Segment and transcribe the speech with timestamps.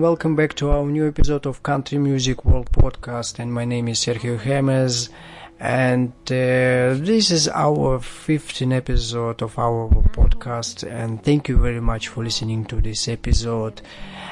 [0.00, 3.38] welcome back to our new episode of Country Music World Podcast.
[3.38, 5.10] And my name is Sergio James,
[5.58, 10.90] and uh, this is our 15th episode of our podcast.
[10.90, 13.82] And thank you very much for listening to this episode.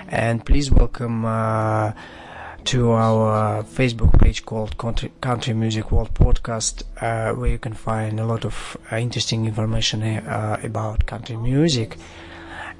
[0.08, 1.92] And please welcome uh,
[2.64, 8.18] to our Facebook page called Country, Country Music World Podcast, uh, where you can find
[8.18, 11.98] a lot of uh, interesting information uh, about country music.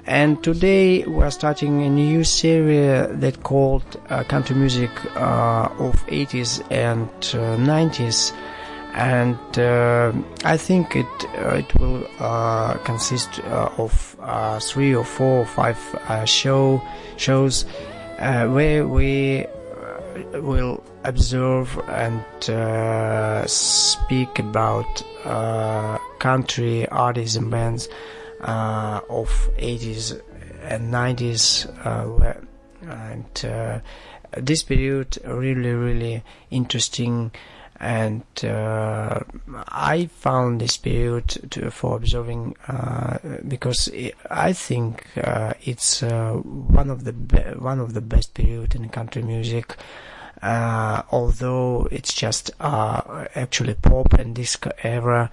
[0.09, 6.65] And today we're starting a new series that called uh, Country Music uh, of 80s
[6.71, 8.33] and uh, 90s.
[8.95, 10.11] And uh,
[10.43, 11.05] I think it
[11.37, 13.39] uh, it will uh, consist
[13.77, 14.17] of
[14.63, 15.77] three or four or five
[16.27, 16.81] show
[17.17, 17.65] shows
[18.17, 19.45] where we
[20.33, 25.03] will observe and speak about
[26.17, 27.87] country artists and bands
[28.41, 30.21] uh, of 80s
[30.63, 32.33] and 90s uh,
[32.81, 33.79] and uh,
[34.37, 37.31] this period really really interesting
[37.79, 39.21] and uh,
[39.69, 46.33] I found this period to, for observing uh, because i I think uh, it's uh,
[46.33, 49.77] one of the be- one of the best period in country music.
[50.43, 55.31] Although it's just actually pop and disco era,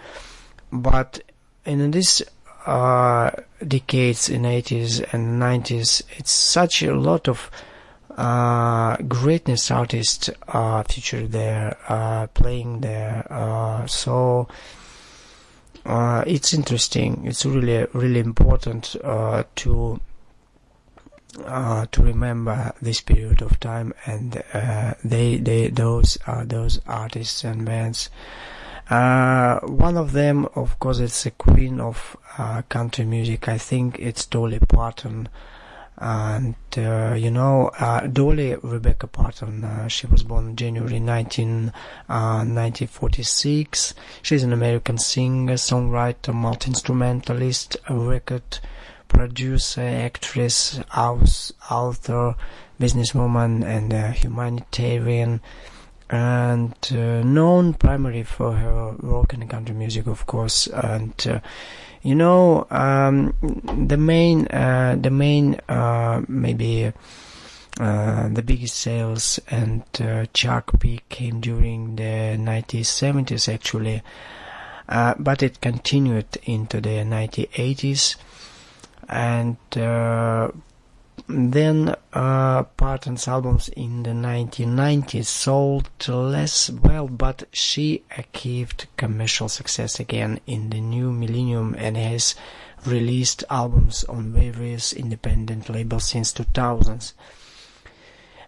[0.72, 1.20] but
[1.64, 2.22] in this
[2.66, 3.30] uh,
[3.66, 7.50] decades in 80s and 90s, it's such a lot of
[8.16, 13.26] uh, greatness artists uh, featured there, uh, playing there.
[13.30, 14.48] Uh, so
[15.84, 17.22] uh, it's interesting.
[17.26, 20.00] It's really, really important uh, to
[21.92, 24.42] to remember this period of time, and
[25.04, 28.08] they, they, those are those artists and bands.
[28.88, 33.48] Uh, one of them, of course, it's the queen of uh, country music.
[33.48, 35.28] I think it's Dolly Parton.
[35.98, 41.72] And uh, you know uh, Dolly Rebecca Parton uh, she was born January 19,
[42.10, 48.58] uh, 1946 she's an American singer songwriter multi-instrumentalist record
[49.08, 52.34] producer actress aus- author
[52.78, 55.40] businesswoman and humanitarian
[56.08, 61.40] and uh, known primarily for her rock and country music of course and uh,
[62.02, 63.34] you know um,
[63.88, 66.92] the main uh, the main uh, maybe
[67.80, 74.02] uh, the biggest sales and uh, chart peak came during the 1970s actually
[75.18, 78.14] but it continued into the 1980s
[79.08, 79.56] and
[81.28, 89.98] then uh, Parton's albums in the 1990s sold less well, but she achieved commercial success
[89.98, 92.36] again in the new millennium and has
[92.84, 97.12] released albums on various independent labels since 2000s,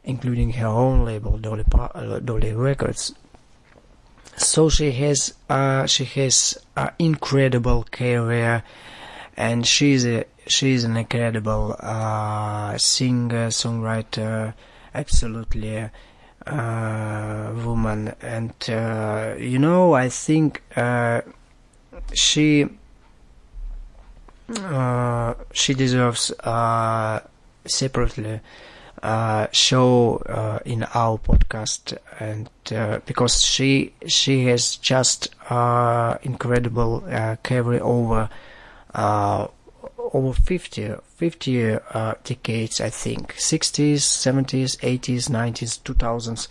[0.04, 3.12] including her own label Dolly, pa- uh, Dolly Records.
[4.36, 8.62] So she has uh, she has an incredible career,
[9.38, 14.52] and she's a she's an incredible uh, singer, songwriter,
[14.92, 15.88] absolutely
[16.44, 21.20] uh, woman, and uh, you know I think uh,
[22.12, 22.66] she
[24.56, 27.20] uh, she deserves uh,
[27.64, 28.40] separately
[29.52, 32.50] show in our podcast, and
[33.06, 35.28] because she she has just
[36.24, 37.04] incredible
[37.44, 38.28] carry over
[38.94, 39.48] uh,
[40.12, 46.48] over 50, 50 uh, decades, I think, 60s, 70s, 80s, 90s, 2000s.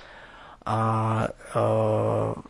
[0.65, 2.41] Uh, uh,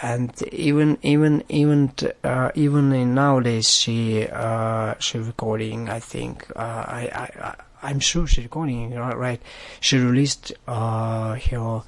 [0.00, 1.92] and even even even
[2.22, 8.26] uh, even in nowadays she uh, she recording I think uh, I, I I'm sure
[8.26, 9.42] she recording right, right
[9.80, 11.82] she released uh, her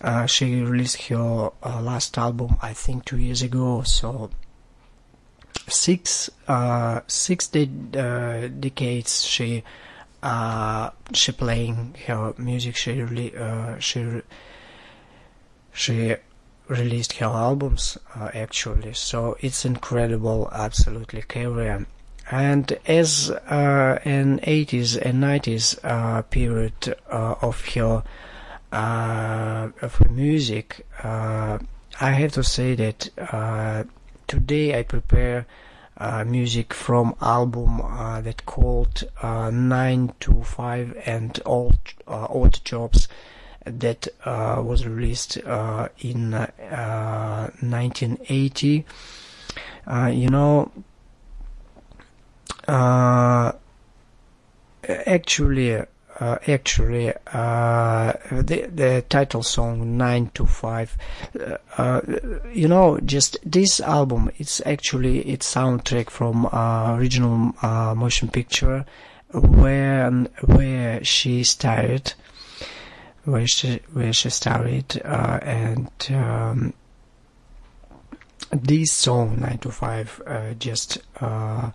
[0.00, 4.30] uh, she released her uh, last album I think two years ago so
[5.68, 7.68] six uh, six de-
[7.98, 9.62] uh, decades she
[10.22, 14.22] uh, she playing her music she really uh, she re-
[15.72, 16.16] she
[16.68, 18.92] released her albums uh, actually.
[18.94, 21.86] So it's incredible absolutely career
[22.28, 28.02] and as uh, an 80s and 90s uh, period of her
[28.72, 33.08] of her music I have to say that
[34.26, 35.46] today I prepare
[35.98, 42.60] uh, music from album uh, that called uh, 9 to 5 and old uh, odd
[42.64, 43.08] jobs
[43.64, 48.84] that uh, was released uh, in uh, 1980
[49.86, 50.70] uh, you know
[54.88, 55.82] actually
[56.20, 60.96] uh, actually uh, the the title song 9 to 5
[61.38, 62.00] uh, uh,
[62.52, 68.84] you know just this album it's actually it's soundtrack from uh, original uh, motion picture
[69.32, 70.10] where
[70.44, 72.14] where she started
[73.24, 76.72] where she where she started and um,
[78.50, 81.70] this song 9 to 5 uh, just uh,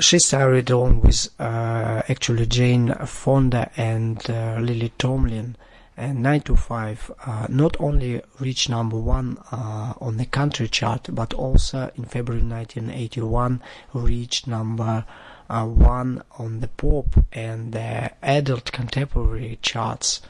[0.00, 5.56] she started on with uh, actually Jane Fonda and uh, Lily Tomlin
[5.96, 11.08] and 9 to 5 uh, not only reached number one uh, on the country chart
[11.12, 13.62] but also in February 1981
[13.92, 15.04] reached number
[15.48, 20.20] uh, one on the pop and the adult contemporary charts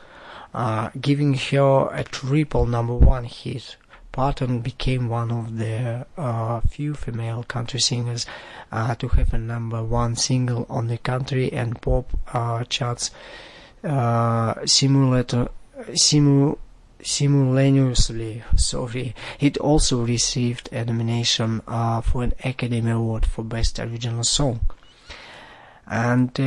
[0.53, 3.77] uh, giving her a triple number one hit
[4.15, 8.27] Parton became one of the uh, few female country singers
[8.71, 13.11] uh, to have a number one single on the country and pop uh, charts
[13.83, 15.49] uh, simulator,
[15.91, 16.57] simu,
[17.03, 18.45] simultaneously.
[18.55, 24.61] Sorry, it also received a nomination uh, for an Academy Award for Best Original Song.
[25.89, 26.39] And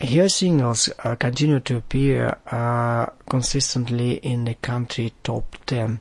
[0.00, 6.00] her singles uh, continue to appear uh, consistently in the country top 10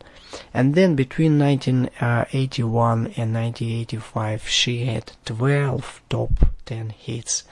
[0.53, 6.31] and then between 1981 and 1985 she had 12 top
[6.65, 7.43] 10 hits.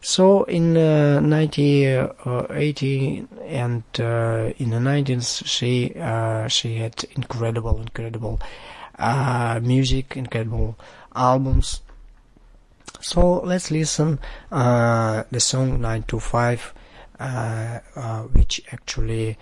[0.00, 8.40] So in uh, 1980 and uh, in the 90s she uh, she had incredible incredible
[8.98, 10.76] uh, music incredible
[11.14, 11.82] albums
[13.02, 14.18] so let's listen
[14.50, 16.74] uh, the song 9 to 5
[17.20, 19.36] uh, uh, which actually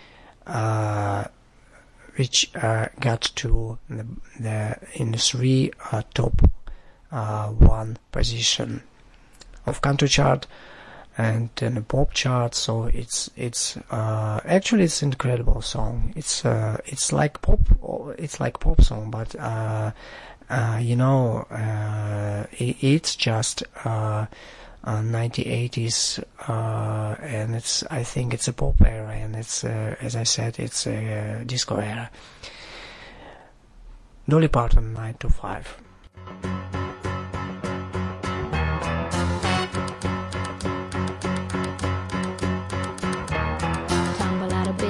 [0.47, 1.25] uh,
[2.17, 4.07] which uh, got to the,
[4.39, 5.71] the in the three
[6.13, 6.43] top
[7.13, 8.83] uh, one position
[9.67, 10.47] of country chart
[11.17, 12.55] and in the pop chart.
[12.55, 16.13] So it's it's uh, actually it's incredible song.
[16.17, 17.61] It's uh, it's like pop
[18.19, 19.93] it's like pop song but uh,
[20.51, 24.27] uh, you know uh, it, it's just uh,
[24.85, 30.17] uh, 1980s uh, and it's I think it's a pop era and it's uh, as
[30.17, 32.11] I said it's a disco era.
[34.29, 36.70] Dolly Parton 9 to 5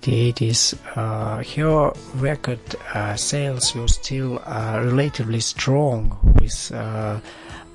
[0.00, 2.60] 1980s, uh, her record
[2.94, 7.20] uh, sales were still uh, relatively strong with uh,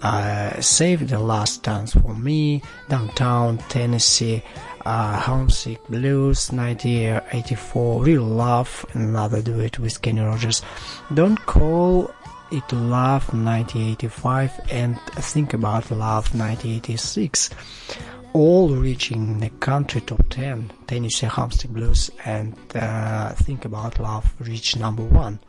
[0.02, 4.44] uh, Save the Last Dance for Me, Downtown Tennessee,
[4.86, 10.62] uh, Homesick Blues, 1984, Real Love, another duet with Kenny Rogers.
[11.14, 12.14] Don't call
[12.52, 17.50] it Love 1985 and Think About Love 1986,
[18.36, 20.70] all reaching the country top 10.
[20.88, 25.40] Tennessee Homesick Blues and uh, Think About Love reached number one.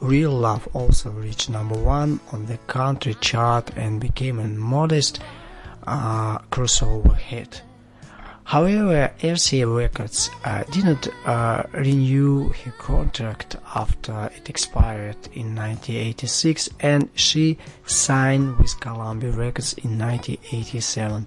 [0.00, 5.20] Real Love also reached number one on the country chart and became a modest
[5.86, 7.60] uh, crossover hit.
[8.44, 17.08] However, RCA Records uh, didn't uh, renew her contract after it expired in 1986 and
[17.14, 17.56] she
[17.86, 21.26] signed with Columbia Records in 1987.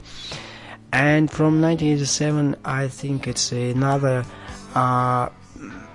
[0.91, 4.23] And from 1987, I think it's another
[4.75, 5.29] uh,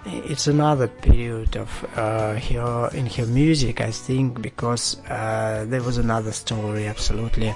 [0.06, 3.80] it's another period of uh, her in her music.
[3.80, 6.86] I think because uh, there was another story.
[6.86, 7.54] Absolutely,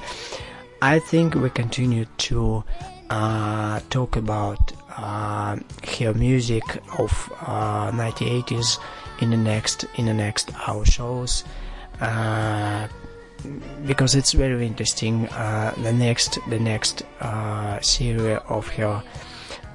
[0.83, 2.64] I think we continue to
[3.11, 5.56] uh, talk about uh,
[5.99, 6.62] her music
[6.99, 8.78] of uh, 1980s
[9.20, 11.44] in the next in the next hour shows.
[12.00, 12.88] Uh,
[13.87, 15.28] because it's very interesting.
[15.28, 19.02] Uh, the next the next uh, series of her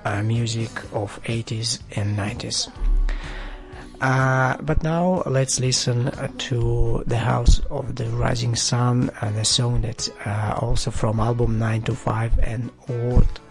[0.06, 2.72] uh, music of 80s and 90s.
[4.02, 9.44] Uh, but now let's listen uh, to The House of the Rising Sun and a
[9.44, 13.42] song that's uh, also from album 9 to 5 and old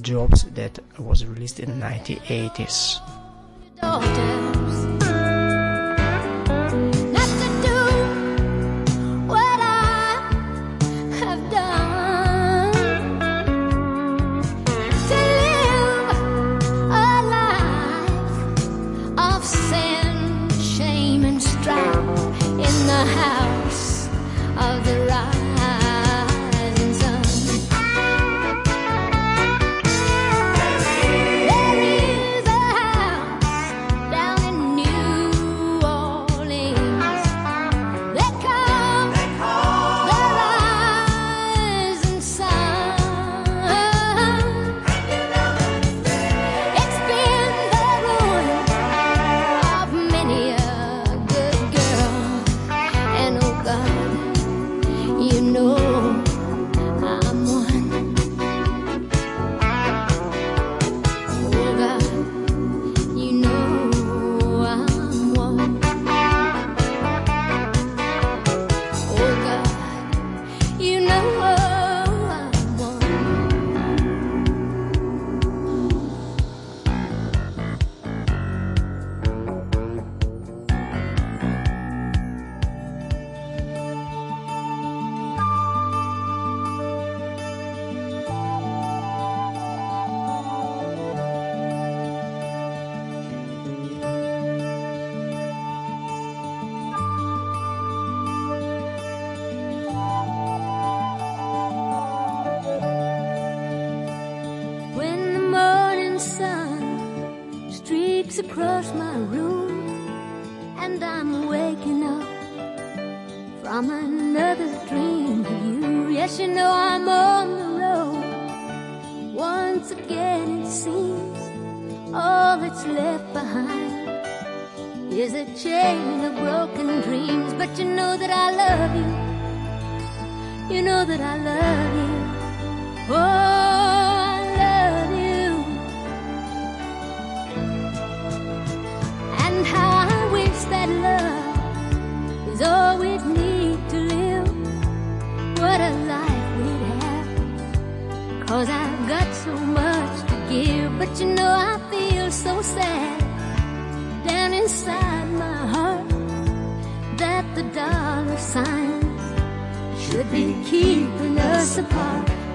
[0.00, 3.00] Jobs that was released in 1980s.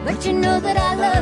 [0.03, 1.20] But you know that I love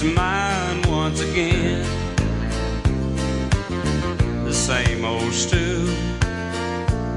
[0.00, 1.84] His mind once again.
[4.44, 5.88] The same old stew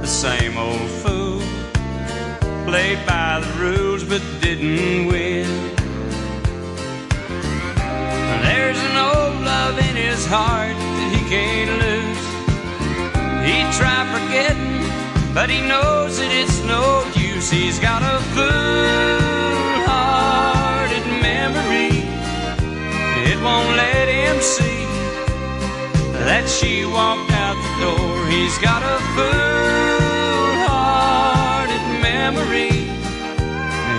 [0.02, 1.42] the same old fool.
[2.66, 5.46] Played by the rules but didn't win.
[8.48, 12.24] There's an old love in his heart that he can't lose.
[13.46, 14.82] He tried forgetting,
[15.36, 17.52] but he knows that it's no use.
[17.52, 19.31] He's got a fool-hearted
[23.44, 24.86] won't let him see
[26.26, 28.28] that she walked out the door.
[28.30, 30.66] He's got a fool-hearted
[32.06, 32.86] memory.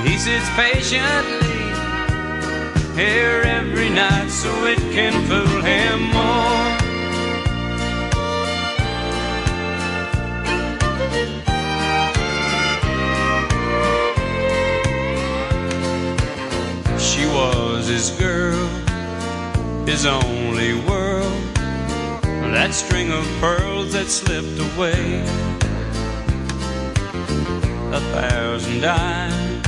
[0.09, 1.73] He sits patiently
[2.95, 6.13] here every night so it can fool him
[19.93, 21.43] his only world
[22.55, 25.21] that string of pearls that slipped away.
[27.93, 29.67] A thousand dimes,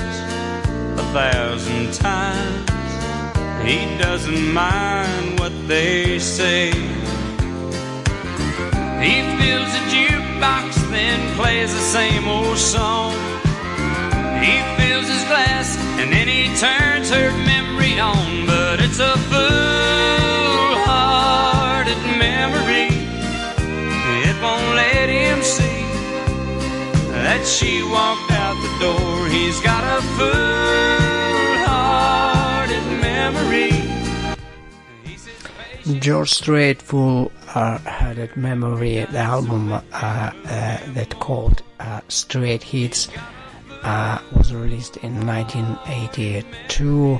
[0.98, 2.70] a thousand times.
[3.68, 6.70] He doesn't mind what they say.
[9.04, 13.12] He fills a jukebox, then plays the same old song.
[14.40, 18.46] He fills his glass, and then he turns her memory on.
[18.46, 19.73] But it's a fool-hearted
[27.36, 29.26] that she walked out the door.
[29.28, 31.66] He's got a fool-hearted
[33.02, 33.72] memory.
[36.00, 37.78] George Strait Fool uh,
[38.36, 40.30] Memory, the album uh, uh,
[40.92, 43.08] that called uh, Straight Hits,
[43.82, 47.18] uh, was released in 1982.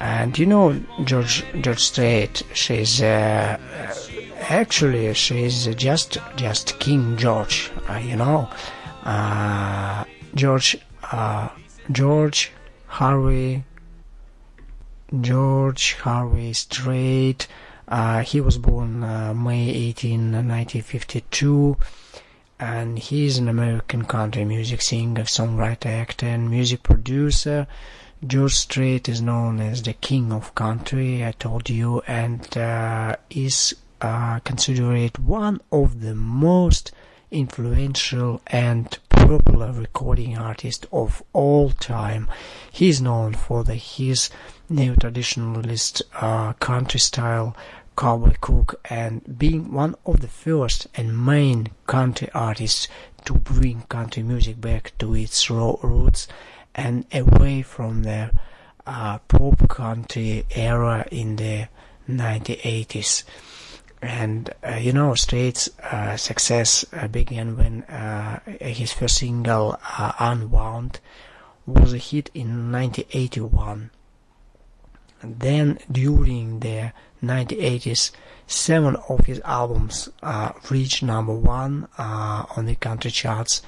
[0.00, 3.56] And you know George George Strait, she's uh,
[4.40, 7.70] actually she's just just King George,
[8.02, 8.48] you know.
[9.04, 10.76] Uh, George
[11.10, 11.48] uh,
[11.90, 12.52] George
[12.86, 13.64] Harvey
[15.20, 17.48] George Harvey Strait.
[17.86, 21.78] Uh, he was born uh, May 18, 1952,
[22.60, 27.66] and he is an American country music singer, songwriter, actor, and music producer.
[28.26, 33.74] George Strait is known as the king of country, I told you, and uh, is
[34.02, 36.92] uh, considered one of the most
[37.30, 42.28] influential and popular recording artist of all time.
[42.70, 44.30] He is known for the, his
[44.68, 47.56] neo-traditionalist uh, country style
[47.96, 52.86] cowboy cook and being one of the first and main country artists
[53.24, 56.28] to bring country music back to its raw roots
[56.74, 58.30] and away from the
[58.86, 61.68] uh, pop country era in the
[62.08, 63.24] 1980s.
[64.00, 70.12] And uh, you know, Strait's uh, success uh, began when uh, his first single, uh,
[70.20, 71.00] Unwound,
[71.66, 73.90] was a hit in 1981
[75.20, 76.92] then during the
[77.24, 78.12] 1980s,
[78.46, 83.62] seven of his albums uh, reached number one on the country charts.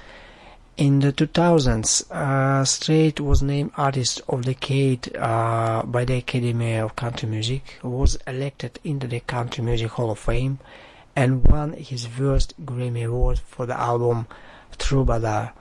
[0.80, 6.76] In the 2000s, uh, Strait was named Artist of the Decade uh, by the Academy
[6.76, 10.58] of Country Music, was elected into the Country Music Hall of Fame,
[11.14, 14.26] and won his first Grammy Award for the album
[14.78, 15.52] Troubadour.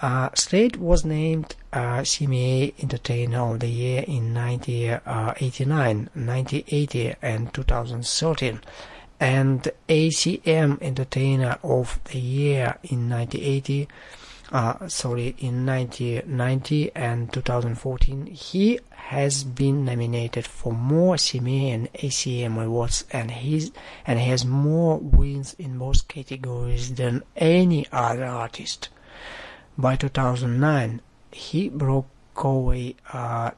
[0.00, 8.60] Uh, Strait was named uh, CMA Entertainer of the Year in 1989, 1980, and 2013,
[9.18, 13.88] and ACM Entertainer of the Year in 1980.
[14.52, 22.60] Uh, sorry, in 1990 and 2014, he has been nominated for more CMA and ACM
[22.64, 23.70] awards, and he's
[24.04, 28.88] and has more wins in most categories than any other artist.
[29.78, 33.50] By 2009, he broke Conway uh,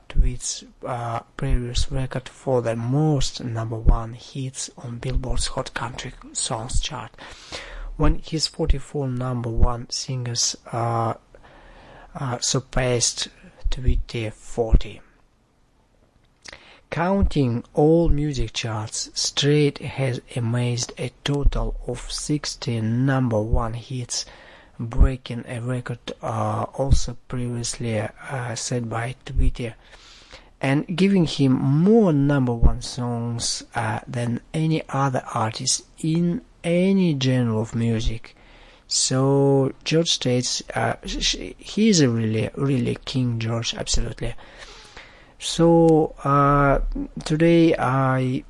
[0.87, 7.13] uh, previous record for the most number one hits on Billboard's Hot Country Songs chart,
[7.97, 11.15] when his 44 number one singles uh,
[12.15, 13.29] uh surpassed
[13.71, 15.01] Twitty 40.
[16.91, 24.27] Counting all music charts, Strait has amassed a total of 16 number one hits
[24.79, 29.73] breaking a record uh, also previously uh, set by Twitty
[30.61, 37.59] and giving him more number one songs uh, than any other artist in any genre
[37.59, 38.37] of music.
[38.89, 44.35] So George States, uh, he is a really really King George absolutely.
[45.39, 46.81] So uh,
[47.25, 48.45] today I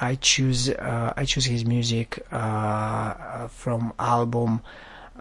[0.00, 4.60] I choose uh, I choose his music from album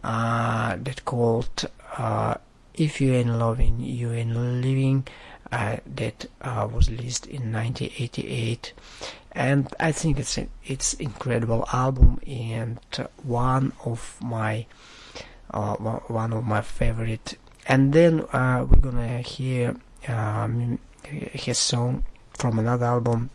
[0.04, 1.66] uh, that called
[1.98, 2.36] uh,
[2.74, 5.08] If You Ain't Loving, You Ain't Living
[5.54, 8.74] uh, that uh, was released in 1988
[9.34, 12.80] and I think it's an it's incredible album and
[13.24, 14.66] one of my
[15.52, 17.38] uh, one of my favorite.
[17.68, 19.76] And then uh, we're gonna hear
[20.08, 23.30] um, his song from another album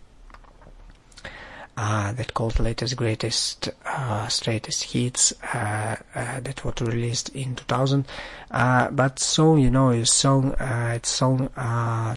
[1.79, 8.05] uh, that called latest greatest uh, Straitest hits uh, uh that was released in 2000
[8.51, 11.49] uh, but song you know song uh, it's song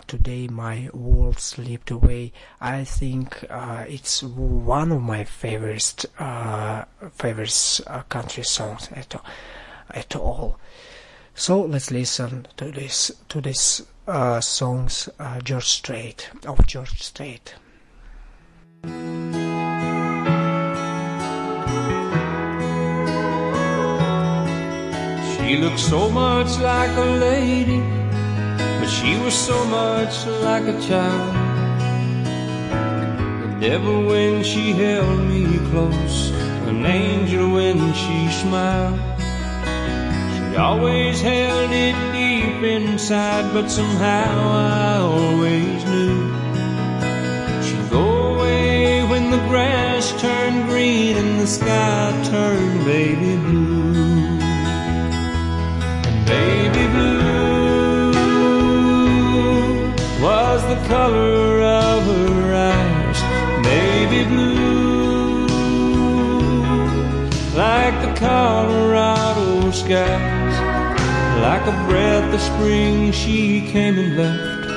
[0.07, 2.33] today my world slipped away.
[2.59, 3.45] I think
[3.87, 6.05] it's one of my favorite
[7.13, 9.15] favorite country songs at,
[9.91, 10.57] at all.
[11.35, 13.83] So let's listen to this to this
[14.39, 15.09] songs
[15.43, 17.53] George Strait of George Strait
[25.51, 27.81] She looked so much like a lady,
[28.79, 31.35] but she was so much like a child.
[33.41, 36.31] The devil when she held me close,
[36.69, 38.97] an angel when she smiled.
[40.35, 46.33] She always held it deep inside, but somehow I always knew
[47.61, 54.00] she'd go away when the grass turned green and the sky turned baby blue
[56.25, 58.11] baby blue
[60.21, 63.19] was the color of her eyes,
[63.63, 65.47] baby blue,
[67.55, 70.55] like the Colorado skies,
[71.41, 74.69] like a breath of spring she came and left,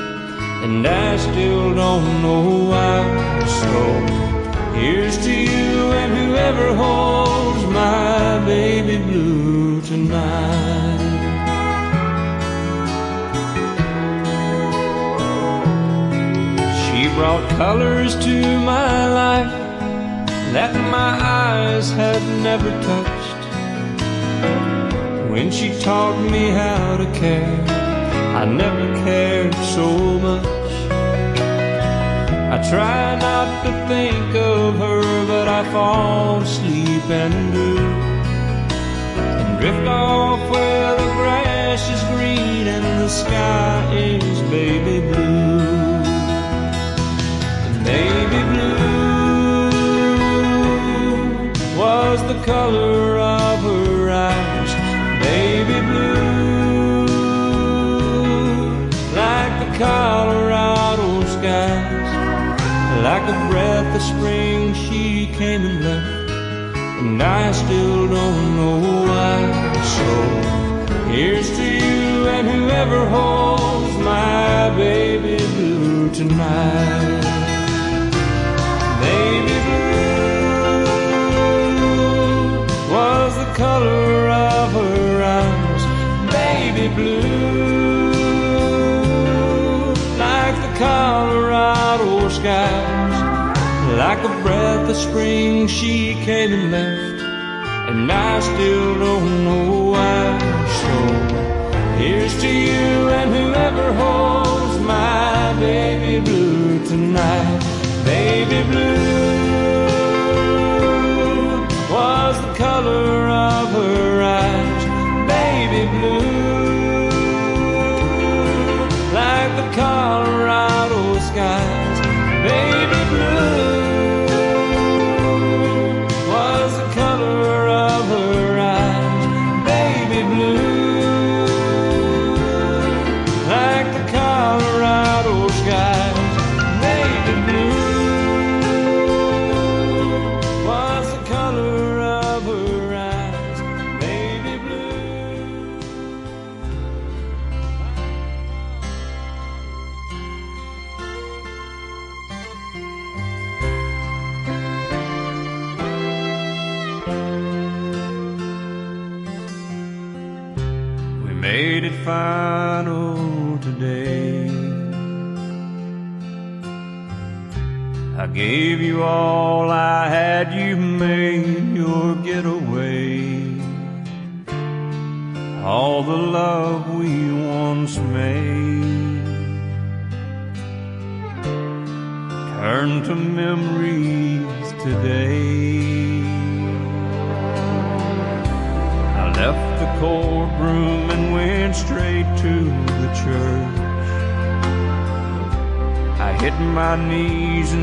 [0.63, 3.03] and I still don't know why.
[3.61, 3.75] So
[4.73, 10.64] here's to you and whoever holds my baby blue tonight.
[17.57, 19.51] Colors to my life
[20.51, 23.41] that my eyes had never touched.
[25.31, 27.57] When she taught me how to care,
[28.35, 29.87] I never cared so
[30.19, 30.45] much.
[32.55, 37.77] I try not to think of her, but I fall asleep and do.
[39.39, 45.84] And drift off where the grass is green and the sky is baby blue.
[47.95, 49.69] Baby blue
[51.81, 54.71] was the color of her eyes.
[55.23, 57.05] Baby blue,
[59.21, 62.11] like the Colorado skies,
[63.07, 66.29] like a breath of spring she came and left,
[66.99, 68.79] and I still don't know
[69.09, 69.39] why.
[69.95, 70.07] So
[71.11, 77.34] here's to you and whoever holds my baby blue tonight.
[79.05, 80.95] Baby blue
[82.93, 85.83] was the color of her eyes.
[86.31, 88.15] Baby blue,
[90.17, 93.17] like the Colorado skies,
[94.03, 97.21] like a breath of spring she came and left,
[97.89, 100.21] and I still don't know why.
[100.81, 100.93] So
[101.99, 104.24] here's to you and whoever holds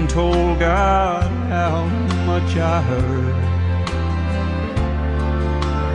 [0.08, 1.84] told God how
[2.26, 3.36] much I hurt.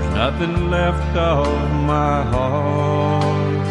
[0.02, 1.48] There's nothing left of
[1.94, 3.68] my heart.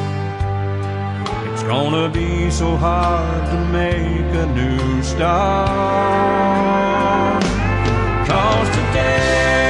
[1.52, 5.72] It's gonna be so hard to make a new start.
[8.28, 9.65] Cause today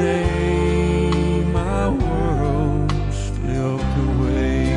[0.00, 4.72] Today my world slipped away.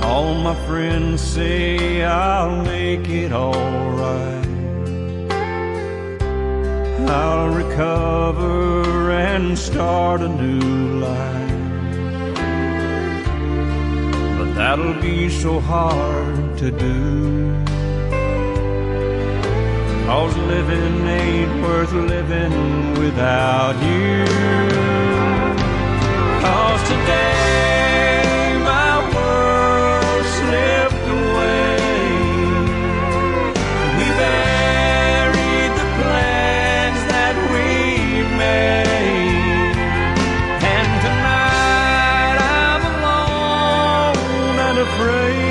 [0.00, 4.46] All my friends say I'll make it alright.
[7.08, 12.36] I'll recover and start a new life.
[14.38, 17.69] But that'll be so hard to do.
[20.10, 24.24] Cause living ain't worth living without you.
[26.42, 31.78] Cause today my world slipped away.
[33.98, 37.68] We buried the plans that we
[38.36, 39.76] made.
[40.74, 45.49] And tonight I'm alone and afraid.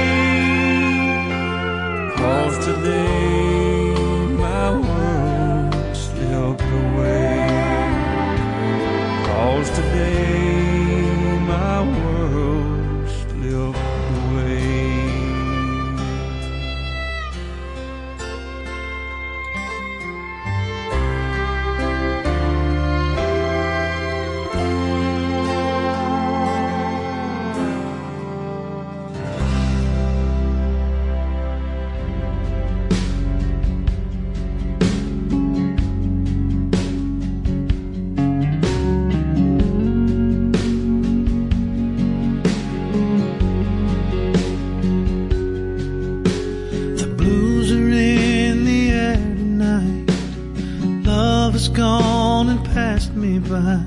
[53.49, 53.78] Passed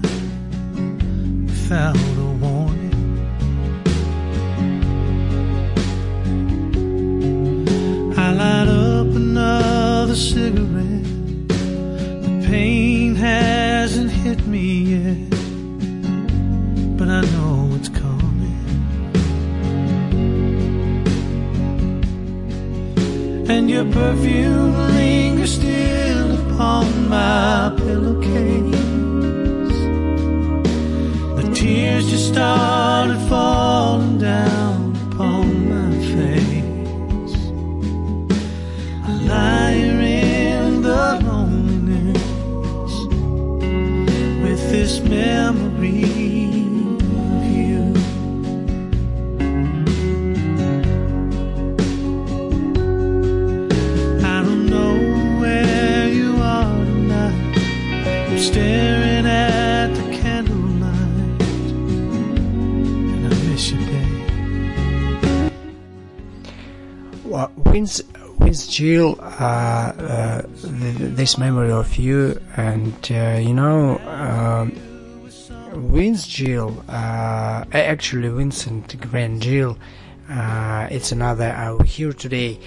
[40.83, 42.23] the loneliness
[44.43, 46.42] with this memory
[68.73, 74.73] Gill, uh, uh, th- this memory of you, and uh, you know, um,
[75.93, 79.77] Vince Gill, uh, actually Vincent Grant Gill,
[80.31, 82.59] uh, it's another I hear today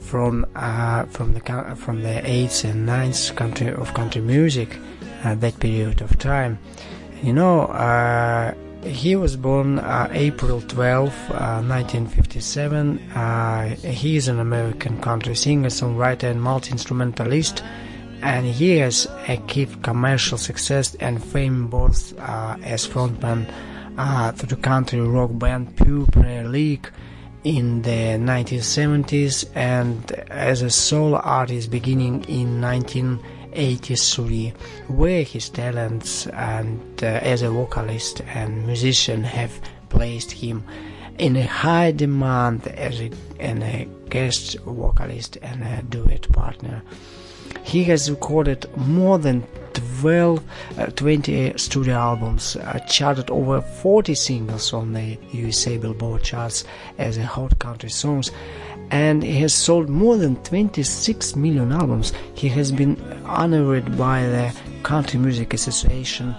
[0.00, 1.40] from uh, from the
[1.76, 4.76] from the eighth and ninth country of country music,
[5.22, 6.58] at that period of time.
[7.22, 7.66] You know,
[8.84, 12.98] he was born uh, April 12, uh, 1957.
[13.10, 17.62] Uh, he is an American country singer, songwriter, and multi-instrumentalist,
[18.22, 23.52] and he has achieved commercial success and fame both uh, as frontman
[23.98, 26.88] uh, to the country rock band Pure Prairie League
[27.44, 32.60] in the 1970s and as a solo artist beginning in
[33.52, 34.52] 1983
[34.88, 40.64] where his talents and uh, as a vocalist and musician have placed him
[41.18, 43.10] in a high demand as a,
[43.40, 46.82] a guest vocalist and a duet partner.
[47.62, 49.46] He has recorded more than
[50.00, 50.42] 12,
[50.78, 56.64] uh, 20 studio albums, uh, charted over 40 singles on the USA Billboard charts
[56.98, 58.30] as a hot country songs,
[58.92, 62.12] and he has sold more than 26 million albums.
[62.34, 66.36] He has been honored by the Country Music Association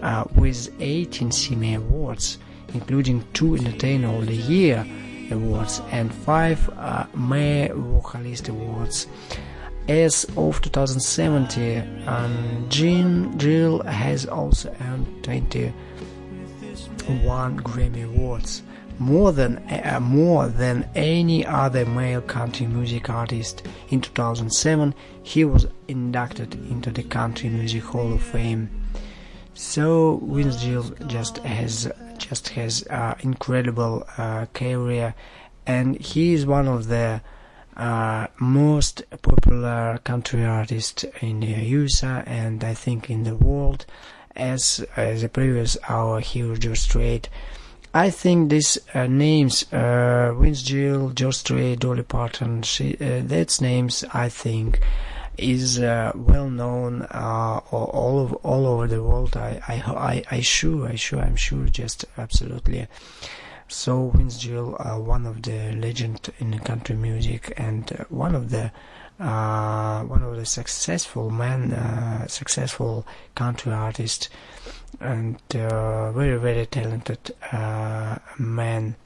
[0.00, 2.38] uh, with 18 CMA awards,
[2.72, 4.86] including two Entertainer of the Year
[5.30, 9.06] awards and five uh, Mayor Vocalist awards.
[9.86, 15.74] As of 2017, um, Jean Gill has also earned 21
[17.60, 18.62] Grammy Awards,
[19.00, 23.66] more than uh, more than any other male country music artist.
[23.88, 28.68] In 2007, he was inducted into the Country Music Hall of Fame.
[29.54, 35.14] So Gill just has just has uh, incredible uh, career,
[35.66, 37.22] and he is one of the
[37.76, 43.86] uh, most popular country artist in the USA and I think in the world.
[44.36, 47.30] As as the previous hour, here George Strait.
[47.92, 54.04] I think these uh, names, uh, Vince Gill, George Strait, Dolly Parton, uh, that's names
[54.14, 54.80] I think
[55.36, 59.36] is uh, well known uh, all over, all over the world.
[59.36, 62.86] I I I, I sure I sure I'm sure just absolutely.
[63.66, 68.70] So Vince Gill, uh, one of the legend in country music and one of the
[69.18, 74.28] one of the successful man, successful country artist,
[74.98, 78.96] and uh, very very talented uh, man.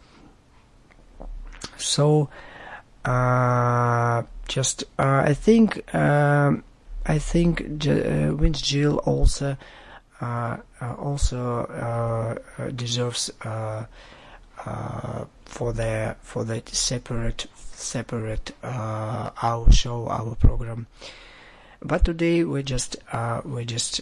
[1.76, 2.28] So
[3.04, 6.64] uh, just uh, I think um,
[7.06, 9.56] I think J- uh, Vince Gill also
[10.20, 12.38] uh, also
[12.74, 13.30] deserves.
[15.46, 20.86] For the for the separate separate our show our program
[21.82, 22.96] but today we just
[23.44, 24.00] we just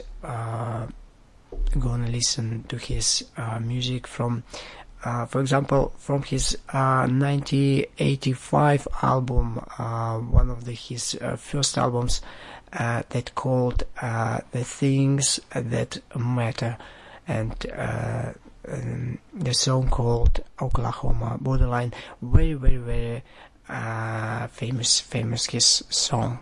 [1.79, 4.43] gonna listen to his uh, music from
[5.05, 11.77] uh, for example from his uh, 1985 album uh, one of the his uh, first
[11.77, 12.21] albums
[12.75, 16.77] uh, that called the things that matter
[17.29, 18.33] and uh,
[18.69, 21.93] um, the song called Oklahoma Borderline.
[22.21, 23.23] Very, very, very
[24.49, 26.39] famous, famous his song.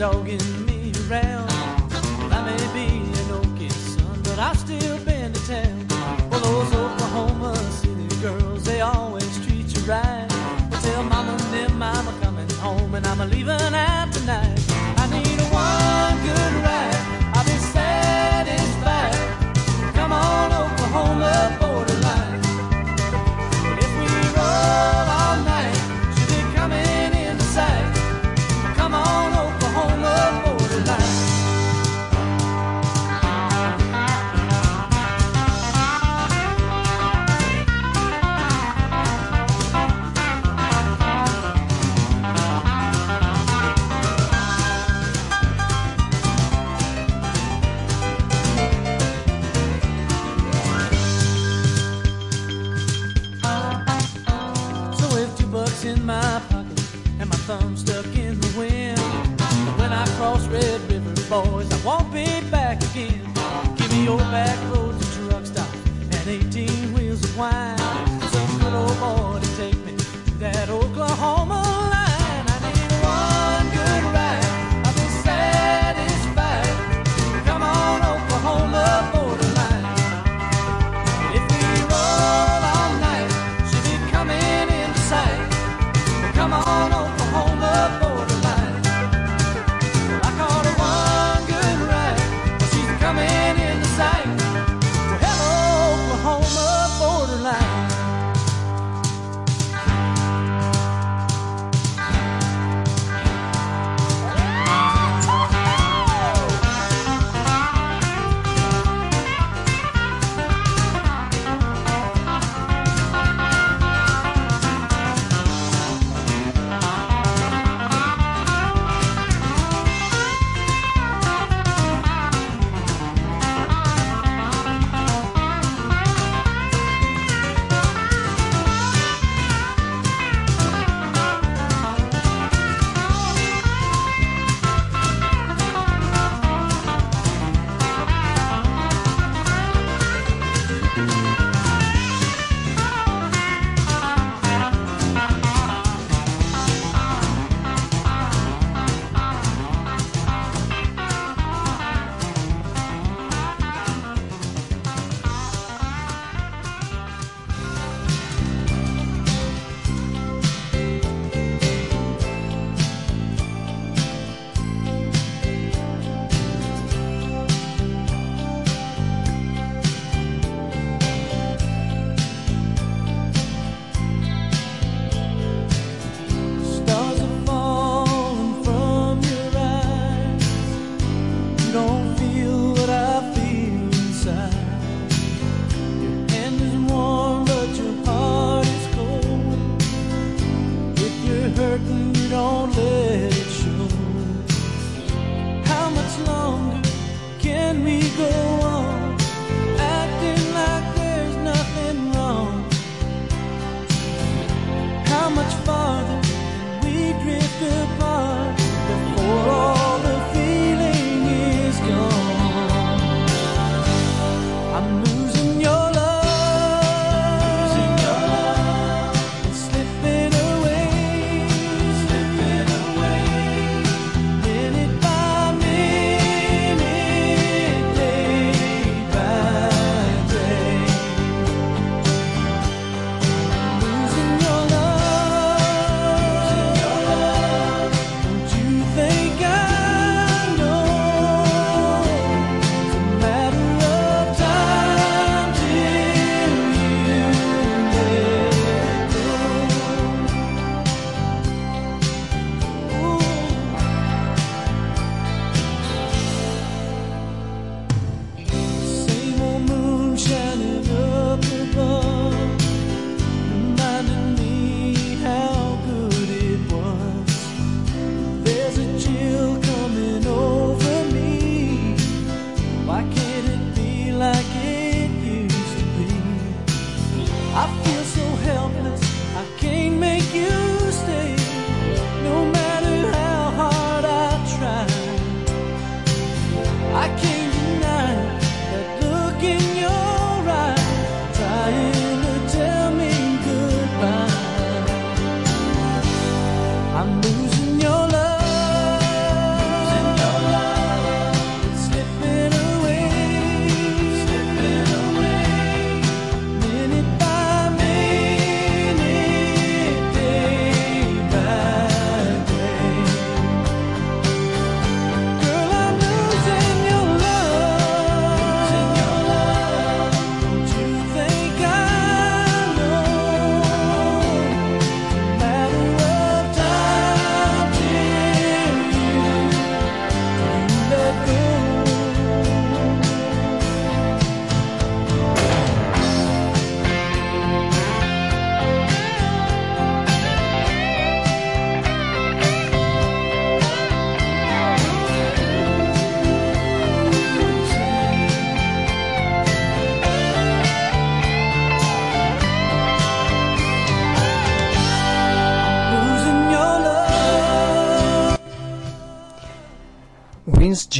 [0.00, 1.46] dogging me around.
[2.18, 2.86] Well, I may be
[3.20, 5.86] an okay son, but I've still been to town.
[6.30, 10.26] Well, those Oklahoma City girls, they always treat you right.
[10.70, 13.89] Well, tell mama and them I'm coming home and I'm a leaving out.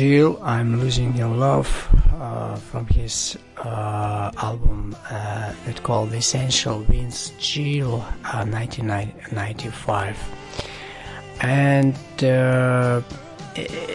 [0.00, 1.68] Gill, I'm Losing Your Love,
[2.14, 10.16] uh, from his uh, album uh, that called Essential Vince Gill, 1995.
[11.42, 11.94] And
[12.24, 13.02] uh,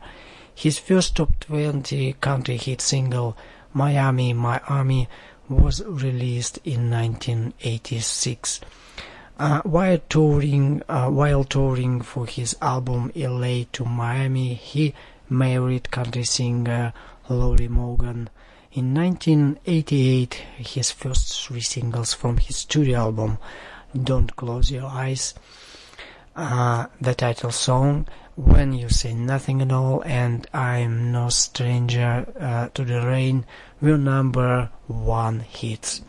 [0.54, 3.36] His first top 20 country hit single,
[3.72, 5.08] Miami, My Amy,
[5.48, 8.60] was released in 1986.
[9.38, 14.94] Uh, while touring, uh, while touring for his album LA to Miami, he
[15.28, 16.92] married country singer
[17.28, 18.28] Lorrie Morgan.
[18.72, 23.38] In 1988, his first three singles from his studio album,
[24.00, 25.34] Don't Close Your Eyes,
[26.36, 32.68] uh, the title song, When You Say Nothing at All, and I'm No Stranger uh,
[32.72, 33.44] to the Rain
[33.82, 36.00] were number one hits.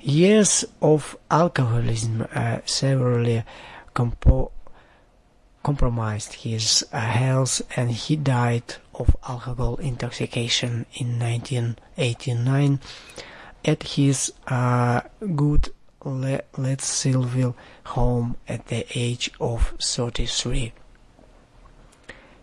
[0.00, 3.44] Years of alcoholism uh, severely
[3.94, 4.50] compo-
[5.62, 12.80] compromised his uh, health and he died of alcohol intoxication in 1989
[13.64, 15.02] at his uh,
[15.36, 15.68] good
[16.04, 17.54] Le- Leadville
[17.84, 20.72] home at the age of 33.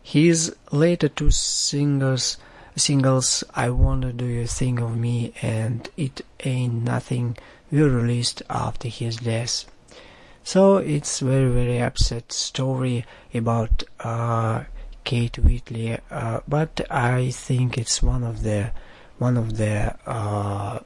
[0.07, 2.37] His later two singles,
[2.75, 7.35] singles I Wonder Do You Think of Me and It Ain't Nothing
[7.71, 9.65] were released after his death.
[10.43, 13.03] So it's very very upset story
[13.33, 14.65] about uh,
[15.05, 18.73] Kate Whitley, uh, but I think it's one of the
[19.17, 20.81] one of the uh,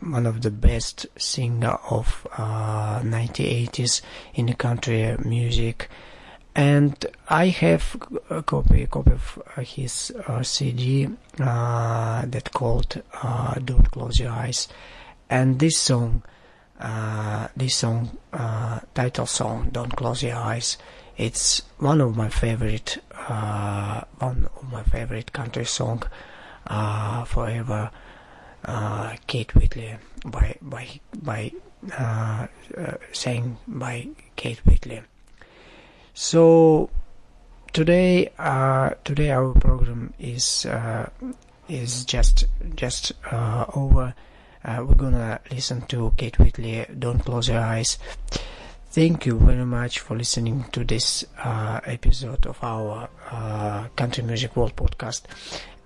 [0.00, 4.02] one of the best singer of uh, 1980s
[4.34, 5.88] in the country music.
[6.54, 7.96] And I have
[8.28, 14.32] a copy, a copy of his uh, CD uh, that called uh, "Don't Close Your
[14.32, 14.68] Eyes,"
[15.28, 16.22] and this song
[16.80, 20.78] uh, this song, uh, title song, "Don't Close Your Eyes."
[21.16, 22.98] It's one of my favorite,
[23.28, 26.02] uh, one of my favorite country song,
[26.66, 27.90] uh, forever.
[28.64, 31.52] Uh, Kate Whitley by by by
[31.96, 32.46] uh,
[33.12, 35.02] sang by Kate Whitley.
[36.22, 36.90] So
[37.72, 38.26] today,
[39.04, 40.66] today our program is
[41.66, 42.44] is just
[42.76, 44.12] just over
[44.62, 47.96] uh, we're gonna listen to Kate Whitley, Don't Close Your Eyes.
[48.90, 54.54] Thank you very much for listening to this uh, episode of our uh, Country Music
[54.54, 55.22] World podcast.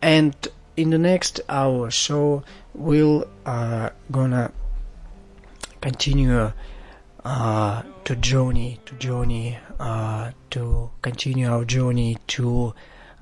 [0.02, 0.34] And
[0.76, 2.42] in the next hour show,
[2.74, 4.50] we'll uh, gonna
[5.80, 6.52] continue
[7.24, 12.74] uh, to journey, to journey, uh, to continue our journey to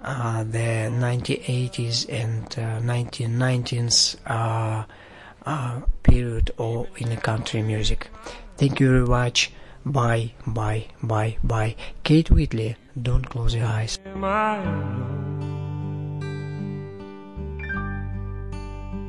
[0.02, 8.08] uh, the 1980s and 1990s uh, period or in the country music.
[8.56, 9.52] Thank you very much.
[9.84, 11.74] Bye, bye, bye, bye.
[12.04, 13.98] Kate Whitley, don't close your eyes.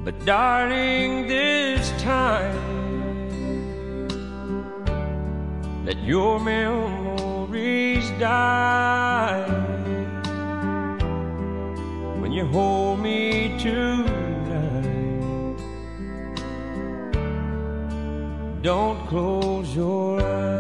[0.03, 2.92] But darling, this time
[5.83, 9.45] let your memories die
[12.19, 14.13] when you hold me to
[18.63, 20.53] don't close your eyes.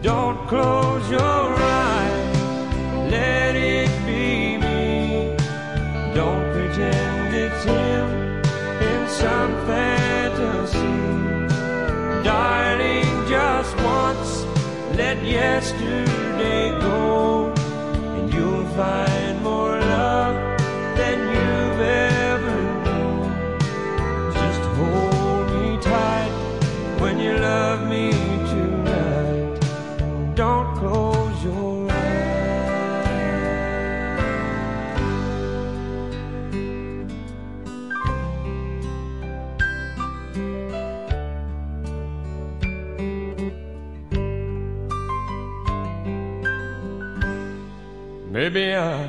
[0.00, 1.29] Don't close your
[15.60, 19.09] yesterday go, and you'll find
[48.52, 48.99] Maybe I've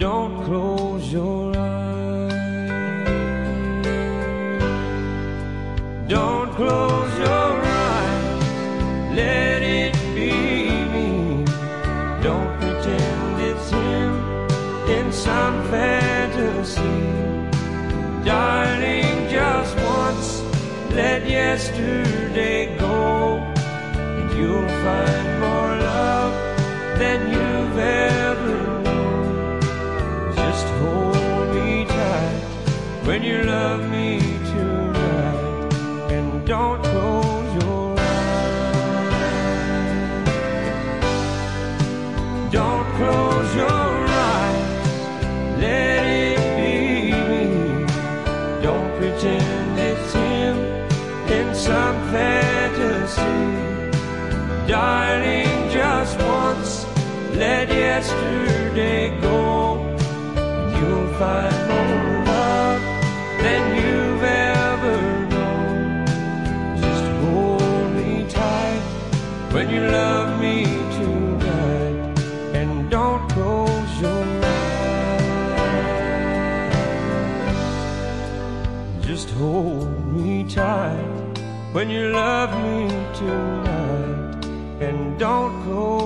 [0.00, 2.32] Don't close your eyes.
[6.08, 8.42] Don't close your eyes.
[9.14, 10.32] Let it be
[10.94, 11.44] me.
[12.22, 14.12] Don't pretend it's him
[14.88, 16.96] in some fantasy.
[18.24, 20.42] Darling, just once,
[20.94, 26.32] let yesterday go, and you'll find more love
[26.98, 27.39] than you've
[33.10, 34.20] when you love me
[34.52, 35.74] tonight,
[36.12, 39.22] and don't close your eyes.
[42.52, 44.86] Don't close your eyes.
[45.58, 46.72] Let it be
[47.30, 47.46] me.
[48.62, 50.56] Don't pretend it's him
[51.38, 53.42] in some fantasy.
[54.68, 56.86] Darling, just once,
[57.34, 59.40] let yesterday go.
[60.78, 61.59] You'll find
[81.72, 84.44] when you love me tonight.
[84.80, 85.99] And don't eyes.